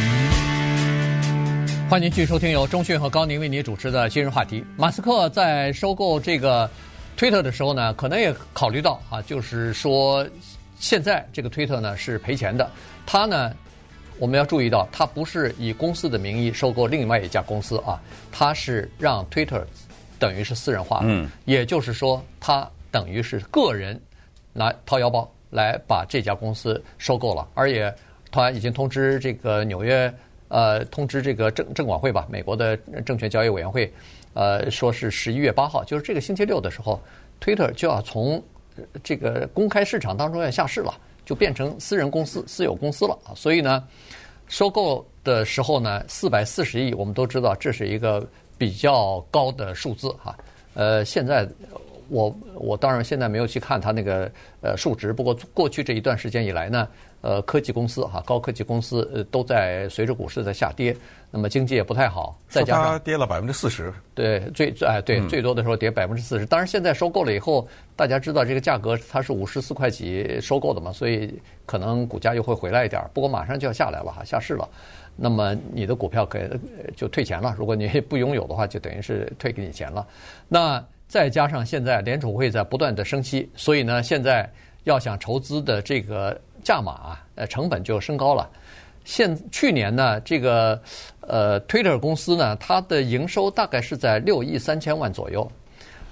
[1.91, 4.64] 欢迎继续收听由中讯和高宁为您主持的今日话题。
[4.77, 6.69] 马斯克在收购这个
[7.18, 10.24] 推特的时候呢，可能也考虑到啊，就是说
[10.78, 12.70] 现在这个推特呢是赔钱的。
[13.04, 13.52] 他呢，
[14.20, 18.00] 我们要注意到，他不是以公司的名义收购另外一家公司啊，
[18.31, 19.66] 他是让推特
[20.16, 24.00] 等于是私人化，嗯，也就是说，他等于是个人
[24.52, 27.92] 来掏腰包来把这家公司收购了，而且。
[28.31, 30.12] 他已经通知这个纽约，
[30.48, 32.76] 呃，通知这个证证管会吧，美国的
[33.07, 33.90] 证券交易委员会，
[34.38, 37.01] 呃，说是十一月八号，就是这个星期六的时候
[37.40, 38.40] ，Twitter 就要从
[39.03, 40.94] 这个公开市场当中要下市了，
[41.27, 43.18] 就变成私人公司、私有公司了。
[43.35, 43.83] 所以呢，
[44.46, 48.24] 收购的时候呢，四百四十亿，我们都知道这是一个
[48.57, 50.38] 比较高的数字哈。
[50.74, 51.44] 呃，现在
[52.09, 56.88] 我我当然现在没有去看它那个呃数值，不过过去这一段时间以来呢。
[57.21, 60.97] 呃，科技公司哈，高科技公司呃都在随着股市在下跌，
[61.33, 66.47] 那么经济也不太好，再加上跌了百分之四十，对，最哎对，最多的时候跌百分之四十。
[66.47, 67.66] 当然现在收购了以后，
[67.97, 74.68] 大家知道这个价格它是五十四块几收购的嘛，所以可能股价又会回来一点，不过马上就要下来了哈，下市了。
[75.16, 76.49] 那么你的股票给
[76.94, 77.53] 就退钱了。
[77.59, 80.07] 如果你不拥有的话，就等于是退给你钱了。
[80.47, 84.49] 那再加上现在联储会在不断的升息，所以呢，现在
[84.85, 88.49] 要想筹资的这个价码啊，呃，成本就升高了。
[89.05, 90.79] 现去年呢，这个
[91.23, 95.51] 呃，Twitter 公司呢，它的营收大概是在六亿三千万左右。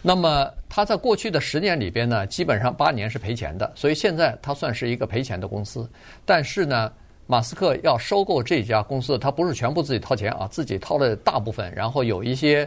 [0.00, 5.87] 那么它在过去的十年里边呢，基本上八年是赔钱的，所以现在它算是一个赔钱的公司。
[6.24, 6.90] 但是呢，
[7.26, 12.66] 马斯克要收购这家公司，他不是全部自己掏钱啊，自己掏了大部分，然后有一些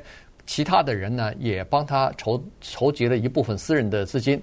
[0.50, 4.42] 其他的人呢也帮他筹筹集了一部分私人的资金，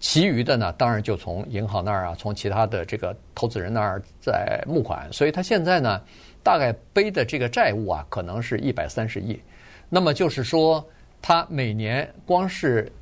[0.00, 5.08] 其余的呢当然就从银行那儿啊，从其他的这个投资人那儿在募款。
[5.12, 6.02] 所以他现在呢，
[6.42, 9.40] 大概背的这个债务啊，可能是一百三十亿。
[9.88, 10.84] 那么就是说。
[11.26, 12.92] 他每年光是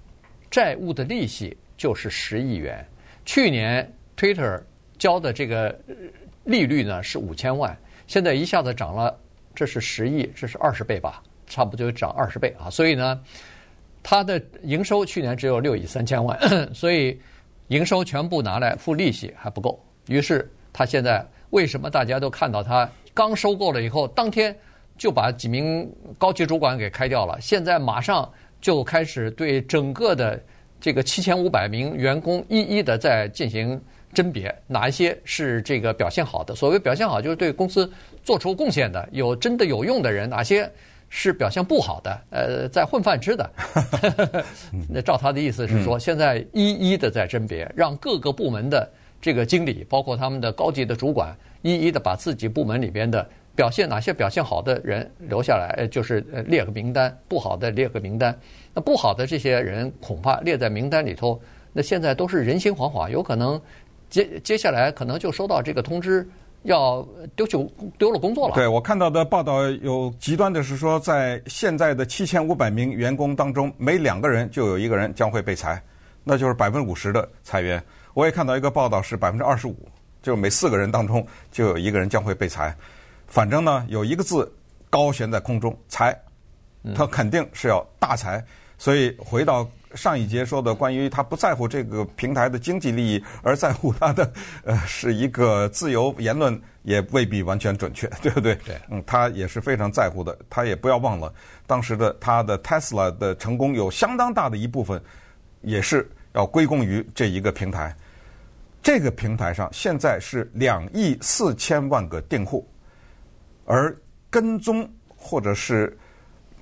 [0.48, 2.86] 债务的利息就是十亿元。
[3.24, 4.62] 去年 Twitter
[4.96, 5.76] 交的这个
[6.44, 9.18] 利率呢是五千万，现在一下子涨了，
[9.56, 11.20] 这是十亿，这是二十倍吧，
[11.52, 12.70] 差不多就涨二十倍啊。
[12.70, 13.20] 所以呢，
[14.02, 16.38] 他的营收去年只有六亿三千万，
[16.74, 17.20] 所以
[17.68, 19.78] 营收全部拿来付利息还不够。
[20.08, 24.56] 于是他现在为什么大家都看到他刚收购了以后，当天。
[24.98, 30.40] 就把几名高级主管给开掉了，现在马上就开始对整个的
[30.78, 33.80] 这个七千五百名员工一一的在进行
[34.12, 36.54] 甄别，哪一些是这个表现好的？
[36.54, 37.90] 所谓表现好，就是对公司
[38.22, 40.70] 做出贡献的，有真的有用的人，哪些
[41.14, 42.20] 是表现不好的？
[42.30, 43.50] 呃，在混饭吃的。
[44.88, 53.24] 那照他的意思是说，现在一一的在甄别，让各个部门的这个经理，包括他们的高级的主管，一一的把自己部门里边的。
[53.54, 58.34] 表现哪些表现好的人留下来，就是列个名单；不好的列个名单。
[58.72, 61.38] 那不好的这些人恐怕列在名单里头，
[61.74, 63.60] 那现在都是人心惶惶，有可能
[64.08, 66.26] 接接下来可能就收到这个通知，
[66.64, 67.64] 要丢就
[67.98, 68.54] 丢了工作了。
[68.54, 75.82] 对，我看到的报道有极端的是说，在现在的七千五百名员工当中，每两个人就有一个人将会被裁，
[76.24, 77.82] 那就是百分之五十的裁员。
[78.14, 79.76] 我也看到一个报道是百分之二十五，
[80.22, 82.74] 就每四个人当中就有一个人将会被裁。
[83.26, 84.52] 反正呢，有一个字
[84.90, 86.16] 高悬在空中，裁，
[86.94, 88.44] 他肯定是要大裁。
[88.76, 94.32] 所以回到上一节说的，关于他不在乎这个平台的经济利益，而在乎他的
[94.64, 98.54] 呃是一个自由言论，也未必完全准确， 对不对？
[98.64, 98.80] 对。
[98.90, 100.36] 嗯，他也是非常在乎的。
[100.48, 101.32] 他也不要忘了，
[101.66, 105.02] 当时的他的 Tesla 的成功有相当大的一部分，
[105.62, 107.94] 也是要归功于这一个平台。
[108.82, 112.68] 这个平台上现在是两亿四千万个订户。
[113.64, 113.96] 而
[114.28, 115.96] 跟踪或者是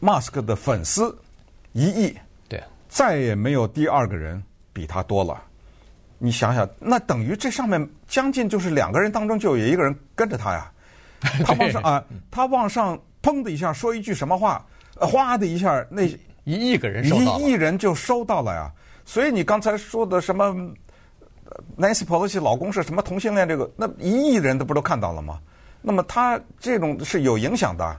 [0.02, 1.18] Mask 的粉丝
[1.72, 2.20] 一亿，对，
[2.90, 5.42] 再也没有第二个人比他多了。
[6.18, 10.70] 你想想，那等于这上面将近就是两个人当中就有一个人跟着他呀。
[11.44, 14.64] 他往上啊，他往上砰的一下说一句什么话，
[14.96, 16.02] 哗的一下，那
[16.44, 18.72] 一亿个人，一亿人就收到了呀。
[19.04, 20.46] 所以你刚才说的什么
[21.78, 25.38] Nancy Pelosi 老公是什么同性恋，这个那一亿人都不都看到了吗？
[25.82, 27.96] 那么他这种是有影响的，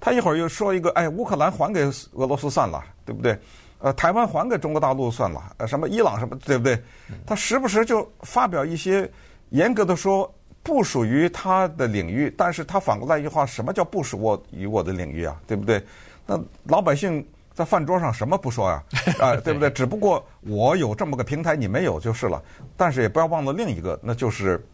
[0.00, 1.80] 他一会儿又说一个，哎，乌克兰还给
[2.12, 3.38] 俄罗斯算了，对不对？
[3.78, 6.80] 呃，台湾还给中国大陆算了，呃，什么伊朗什么，对不对？
[7.26, 9.10] 他时不时就发表一些
[9.50, 10.32] 严格的说
[10.62, 15.40] 不属于他的领域，但是他反过来一句话，什么叫不属我于我的领域啊？
[15.46, 15.82] 对不对？
[16.26, 18.82] 那老百姓在饭桌上什么不说呀？
[19.20, 19.68] 啊，对不对？
[19.70, 22.42] 只不过我有这么个平台，你没有就是了。
[22.76, 24.64] 但是也不要忘了另一个，那就是。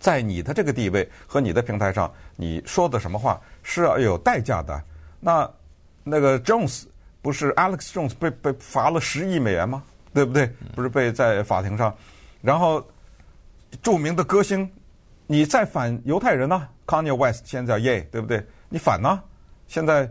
[0.00, 4.80] 在你的这个地位和你的平台上，你说的什么话是要有代价的。
[5.18, 5.50] 那
[6.04, 6.84] 那个 Jones
[7.28, 9.82] 不是 Alex Jones 被被罚了十亿美元吗？
[10.14, 10.50] 对不对？
[10.74, 11.94] 不是被在法庭上，
[12.40, 12.82] 然后
[13.82, 14.66] 著名的歌星，
[15.26, 18.42] 你再反犹太人呢？Kanye West 现在叫 Ye，对不对？
[18.70, 19.22] 你反呢？
[19.66, 20.10] 现在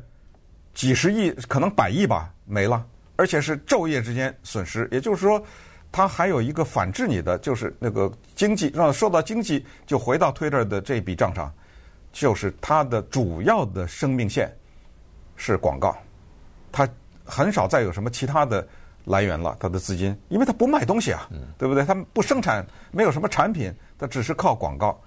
[0.75, 4.87] 几十亿可能百亿吧没了，而且是昼夜之间损失。
[4.91, 5.43] 也就是说。
[5.89, 11.51] 他还有一个反制你的，就是那个经济，让说到经济就回到 Twitter 的这笔账上，
[12.11, 14.53] 就是他的主要的生命线
[15.37, 15.97] 是广告，
[16.73, 16.87] 他
[17.27, 18.65] 很少再有什么其他的
[19.05, 21.85] 来源了，他的资金，因为他不卖东西啊，对不对？
[21.85, 24.99] 他不生产，没有什么产品，他只是靠广告。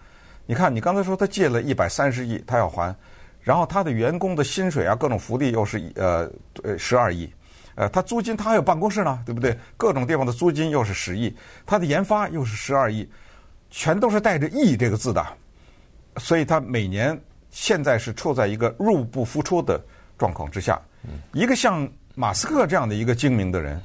[0.47, 2.95] 你看，你刚才说他借了一百三十亿，他要还，
[3.41, 6.31] 然后他的员工的薪水啊，各种福利又是呃
[6.63, 7.33] 呃十二亿。
[7.77, 9.57] 呃，他租金他还有办公室呢，对不对？
[9.77, 13.09] 各种地方的租金又是十亿，他的研发又是十二亿，
[13.71, 15.25] 全都是带着“亿”这个字的，
[16.17, 17.19] 所以他每年
[17.51, 19.81] 现在是处在一个入不敷出的
[20.19, 20.79] 状况之下。
[21.33, 21.89] 一个像
[22.21, 23.81] 马斯克这样的一个精明的人，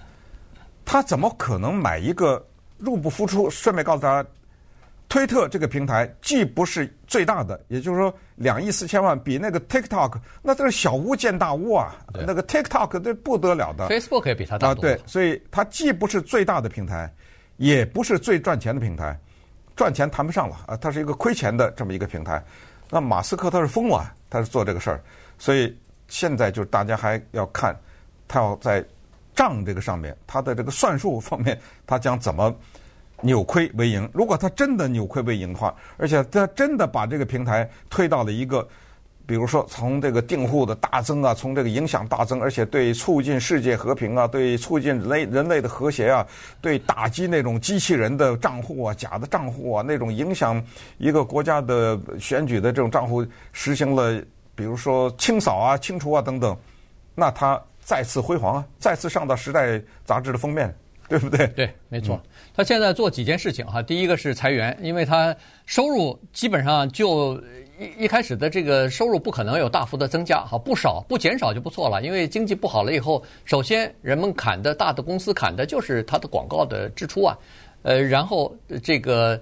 [0.83, 2.45] 他怎么可能买一个
[2.77, 3.49] 入不敷出？
[3.49, 4.29] 顺便告诉大家，
[5.07, 11.95] 推特这个平台既不是最大的，也就是说两亿四千万，比那个 TikTok 那都是小巫见大巫啊！
[12.13, 17.09] 那个 TikTok 这不得了的，Facebook 也比它大对，所以它既不是最大的平台，
[17.55, 19.17] 也不是最赚钱的平台，
[19.77, 22.43] 赚钱谈不上了啊，它是一个亏钱的这么一个平台。
[22.89, 25.01] 那马斯克他是疯了，他是做这个事儿，
[25.39, 25.73] 所以
[26.09, 27.73] 现在就是大家还要看
[28.27, 28.83] 他要在
[29.35, 32.53] 账这个上面，他的这个算术方面，他将怎么。
[33.21, 34.07] 扭亏为盈。
[34.13, 38.67] 如果他真的扭亏为盈的话，而且他真的把这个平台推到了一个，
[39.25, 46.27] 比如说从这个订户的大增啊，从这个影响大增，而且对促进世界和平啊，对促进人类人类的和谐啊，
[46.59, 50.61] 对打击那种机器人的账户啊、假的账户啊，那种影响
[50.97, 54.21] 一个国家的选举的这种账户，实行了
[54.55, 56.55] 比如说清扫啊、清除啊等等，
[57.15, 60.75] 那他再次辉煌啊，再次上到《时代》杂志的封面。
[61.07, 61.45] 对不对？
[61.49, 62.19] 对，没错。
[62.55, 65.35] 他现在做几件事情哈，第一个是裁员，因为他
[65.67, 67.39] 收入基本上就
[67.77, 72.01] 一一开始的这个收入不可能有大幅的增加哈，不少不减少就不错了。
[72.01, 77.37] 因为经济不好了以后，首先人们砍的大的公司砍的就是他的广告的支出啊，
[77.83, 78.51] 呃，然后
[78.83, 79.39] 这个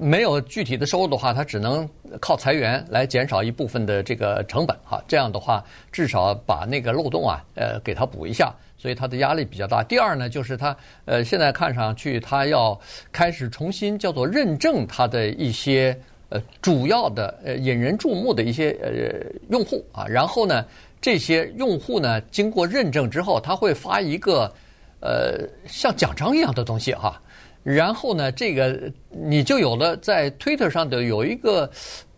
[0.00, 1.88] 没有具体的收入的话，他只能
[2.20, 5.02] 靠裁员来减少一部分的这个成本哈。
[5.08, 8.54] 这样的话，至少把那个漏洞啊，呃，给他补一下。
[8.78, 9.82] 所以他的压力比较大。
[9.82, 12.78] 第二呢，就是他呃，现在看上去他要
[13.10, 20.06] 开始重新叫做认证他的一些呃主要的呃引人注目的一些呃用户啊。
[20.06, 20.64] 然后呢，
[21.00, 24.52] 这些用户呢经过认证之后，他会发一个
[25.00, 27.20] 呃像奖章一样的东西哈。
[27.66, 31.68] 然后呢，这个你就有了在 Twitter 上的有一个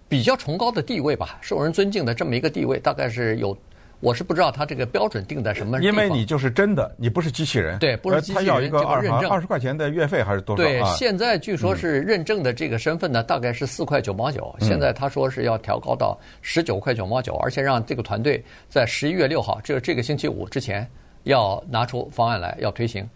[0.07, 3.57] 比较崇高的地位吧，受人尊敬的这么一个地位，大概是有。
[4.01, 5.81] 我是不知道他这个标准定在什么。
[5.81, 7.77] 因为你就是真的，你不是机器人。
[7.79, 8.47] 对，不是机器人。
[8.47, 10.63] 他要一个二认证二十块钱的月费还是多少？
[10.63, 14.55] 对，现在据说是认证的这个身份呢，大概是四块九毛九。
[14.61, 20.89] 现在他说是要调高到十九块九毛九，而且让这个团队在十一月六号，这这个星期五之前
[21.25, 23.09] 要拿出方案来，要推行。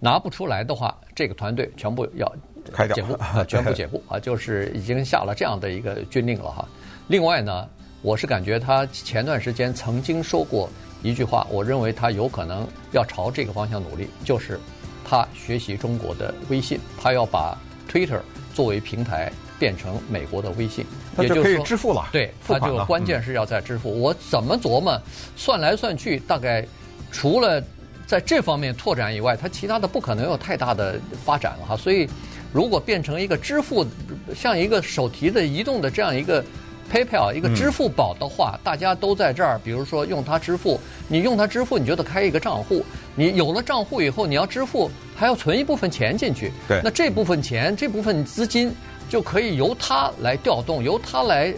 [0.00, 2.32] 拿不出来的话，这个团队全部要
[2.72, 6.68] 开解雇， 全部解雇啊，就是已经下了这样的一个军令了哈。
[7.08, 7.68] 另外呢。
[8.00, 10.70] 我是感觉他前段时间曾经说过
[11.02, 14.56] 一句话，我认为他有可能要朝这个方向努力，就是
[15.04, 17.58] 他学习中国的微信，他要把
[17.90, 18.20] Twitter
[18.54, 20.86] 作为平台变成美国的微信，
[21.18, 22.08] 也就可以支付了。
[22.12, 23.90] 对，他就关键是要在支付。
[24.00, 24.96] 我怎么琢磨，
[25.34, 26.64] 算来算去，大概
[27.10, 27.60] 除了
[28.08, 31.76] 在这方面拓展以外，它其他的不可能有太大的发展了哈。
[31.76, 32.08] 所以，
[32.52, 33.86] 如果变成一个支付，
[34.34, 36.42] 像一个手提的移动的这样一个。
[36.90, 39.60] PayPal 一个支付宝的话，嗯、大家都在这儿。
[39.62, 42.82] 比如说用它支付，你用它支付，你就得开一个账户。
[43.14, 46.50] 你有了账户以后，你要支付还要存一部分钱进去。
[46.66, 48.74] 对，那这部分钱、这部分资金
[49.06, 51.52] 就可以由它来调动，由它来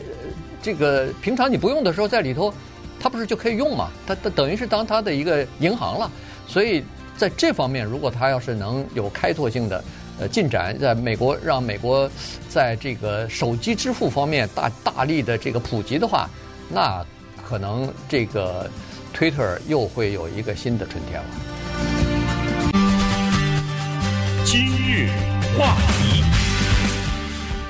[0.61, 2.53] 这个平常你不用的时候，在里头，
[2.99, 3.89] 它不是就可以用嘛？
[4.05, 6.11] 它它等于是当它的一个银行了。
[6.51, 6.85] 所以
[7.17, 9.83] 在这方面，如果他要是能有开拓性的。
[10.19, 12.07] 呃，进展在美国，让美国
[12.47, 16.29] 在这个手机支付方面大大力的这个普及的话，
[16.69, 17.03] 那
[17.43, 18.71] 可能这个
[19.15, 21.27] 推特又会有一个新的春天了。
[24.45, 25.09] 今日
[25.59, 26.23] 话题，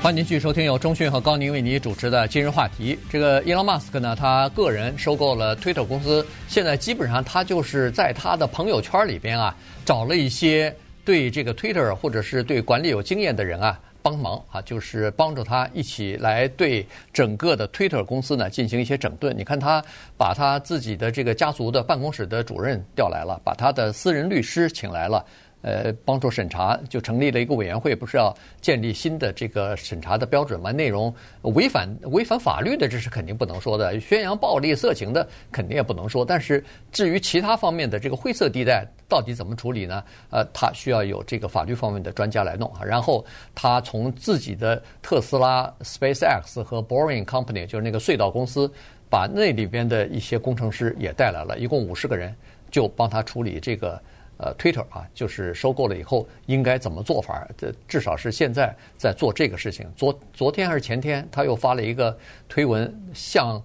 [0.01, 2.97] 欢迎您继续收听由中讯和高宁为您主持的今日话题。
[3.07, 10.75] 这个伊隆马斯克呢，他个人收购了 Twitter 公司，现在基本上他就是在他的朋友圈里边啊，找了一些。
[11.03, 19.35] 对这个 Twitter 或者是对管理有经验的人啊，帮忙啊，就是帮助他一起来对整个的 Twitter 公司呢进行一些整顿。
[19.37, 19.83] 你看他
[20.17, 25.23] 把他自己的这个家族的办公室的主任调来了，把他的私人律师请来了。
[25.61, 30.71] 呃，帮助审查，就成立了一个委员会，不是要建立新的这个审查的标准吗？
[30.71, 36.25] 内容违反违反法律的，这是肯定不能说的；宣扬暴力、色情的，肯定也不能说。
[36.25, 40.03] 但是至于其他方面的这个灰色地带，到底怎么处理呢？
[40.31, 42.83] 呃，他需要有这个法律方面的专家来弄啊。
[42.83, 48.71] 然后他从自己的特斯拉、SpaceX 和 Boring Company，就是那个隧道公司，
[49.09, 52.35] 把那里边的一些工程师也带来了，一共五十个人，
[52.71, 54.01] 就帮他处理这个。
[54.43, 57.47] 呃，Twitter 啊，就是收购了以后应该怎么做法？
[57.55, 59.87] 这至少是现在在做这个事情。
[59.95, 62.17] 昨昨天还是前天，他又发了一个
[62.49, 63.61] 推文，向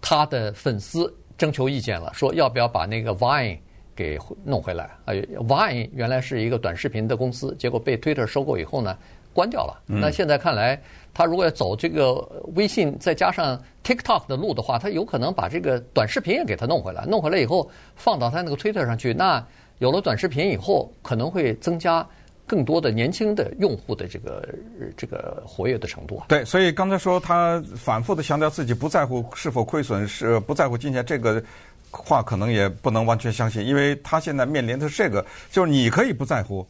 [0.00, 3.58] 他的粉丝征求意见了，说要不要把那个 Vine
[3.94, 4.90] 给弄回来？
[5.04, 8.98] 哎，Vine 原来是一个短视频的公司，结果被 Twitter 收购以后呢，
[9.32, 9.80] 关掉了。
[9.86, 10.82] 那现在看来，
[11.14, 12.14] 他如果要走这个
[12.56, 17.04] 微信再加上 TikTok 的路的话，他有可能把这个短视频也给他弄回来。
[17.06, 19.46] 弄回来以后放到他那个 Twitter 上去，那。
[19.78, 22.06] 有了短视频以后，可能会增加
[22.46, 24.48] 更多的年轻的用户的这个
[24.96, 26.26] 这个活跃的程度啊。
[26.28, 31.42] 对，所以刚才说他反复的强调自己不在乎是否亏损，是不在乎金钱，这个
[31.90, 36.66] 话可能也不能完全相信，因为他现在面临的是这个，就是你可以不在乎。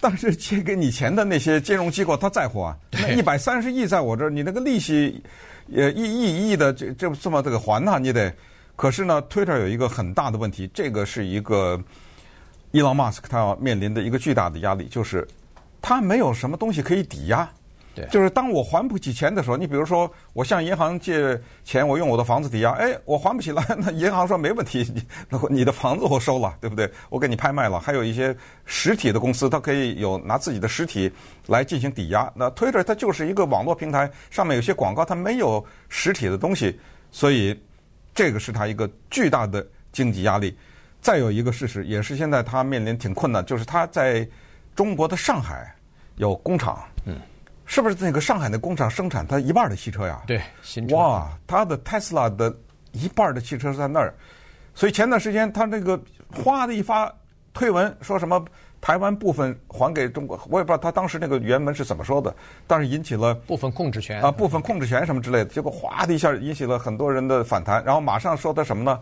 [0.00, 2.76] 但是借给你钱的那些金融机构，他在乎啊？
[2.90, 5.22] 那一百三十亿在我这儿，你那个利息，
[5.74, 7.98] 呃，一亿一亿的这这这么这个还呢？
[7.98, 8.30] 你得。
[8.76, 11.80] 可是呢，Twitter 有一个很大的问题，这个是一个
[12.74, 15.24] 伊朗马斯克他要面临的一个巨大的压力，就是
[15.80, 17.48] 他没有什么东西可以抵押。
[17.94, 26.90] 对，就是当我还不起钱的时候，你比如说我向银行借钱，我用我的房子抵押，哎，我还不起来，那银行说没问题，你 你的房子我收了，对不对？
[27.10, 27.78] 我给你拍卖了。
[27.78, 31.08] 还有一些实体的公司，它可以有拿自己的实体
[31.46, 32.28] 来进行抵押。
[32.34, 36.76] 那 Twitter 它就是一个网络平台，上面有些广告，它没有实体的东西，
[37.12, 37.56] 所以
[38.12, 40.58] 这个是它一个巨大的经济压力。
[41.04, 44.26] 再有一个事实，也是现在他面临挺困难，就是他在
[44.74, 45.72] 中国的上海
[46.16, 46.82] 有工厂。
[47.04, 47.20] 嗯。
[47.66, 50.20] 是不是那个上海的工厂生产他一半的汽车呀？
[50.26, 50.96] 对，新车。
[50.96, 52.54] 哇，他的 Tesla 的
[52.92, 54.12] 一半的汽车是在那儿，
[54.74, 55.98] 所以前段时间他那个
[56.30, 57.10] 哗的一发
[57.54, 58.44] 推文，说什么
[58.82, 62.36] 台湾部分还给中国，我也不知道他当时那个原文是怎么说的，
[62.66, 69.00] 但是引起了部分控制权啊，部分控制权什么之类的，结果哗的一下引起了很多人的反弹，然后马上说他什么呢？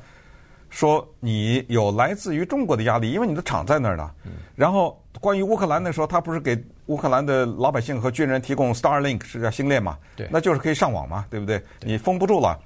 [0.72, 4.10] 说你有来自于中国的压力，因为你的厂在那儿呢。
[4.56, 9.98] 然后关于乌克兰的时候，他不是给乌克兰的老百姓和军人提供 Starlink 是叫星链嘛？
[10.16, 11.62] 对，那就是可以上网嘛，对不对？
[11.82, 12.58] 你封不住了。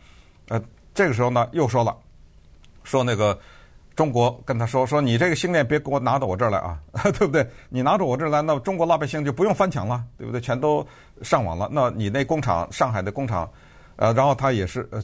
[0.48, 0.62] 呃，
[0.94, 1.96] 这个时候呢，又说了，
[2.84, 3.36] 说那个
[3.96, 6.78] 中国跟他说说你这个星链别给我拿到我这儿来啊，
[7.18, 7.44] 对不对？
[7.68, 10.40] 你拿到我这儿来，那中国老百姓就不用翻墙了，对不对？
[10.40, 10.86] 全都
[11.22, 11.68] 上网了。
[11.72, 13.50] 那你那工厂，上海的工厂，
[13.96, 15.02] 呃，然后他也是呃。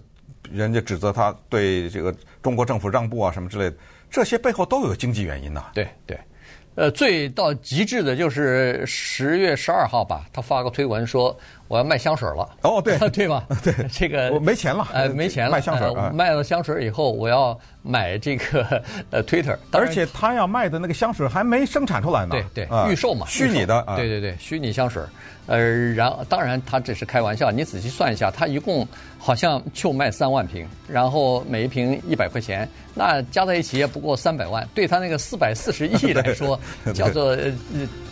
[0.51, 3.77] 人家指责他对这个中国政府让步啊，什么之类的，
[4.11, 5.71] 这些背后都有经济原因呐。
[5.75, 6.19] 对对，
[6.75, 11.37] 呃，最到极致的就是十月十二号吧，他发个推文说
[11.73, 12.47] 我要卖香水了。
[12.61, 13.47] 哦，对， 对吧？
[13.65, 22.33] 对，这个我没钱了，呃，没钱了，卖香水，卖了香水以后，我要买这个 呃 Twitter，而且他要卖的那个香水还没生产出来呢。
[22.33, 23.83] 对对，预售嘛，虚拟的。
[23.97, 25.03] 对对对，虚拟香水。
[25.47, 25.59] 呃，
[25.95, 28.87] 然当然他只是开玩笑，你仔细算一下，他一共
[29.19, 36.61] 好像就卖三万瓶，然后每一瓶一百块钱，那加在一起也不过三百万，对他那个四百四十亿来说，
[36.93, 37.51] 叫做呃，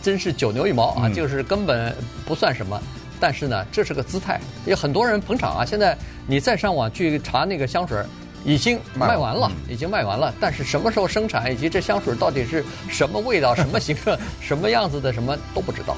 [0.01, 1.95] 真是九牛一毛啊，就是根本
[2.25, 2.81] 不算什么。
[3.21, 5.65] 但是呢，这是个姿态，有很多人捧场啊。
[5.65, 5.97] 现在
[6.27, 8.03] 你再上网去查那个香水，
[8.45, 10.33] 已经卖完了，已经卖完了。
[10.41, 15.95] 但是什么时候生产，以及这香水到底是什么味道、什么形状、 什么样子的，什么都不知道。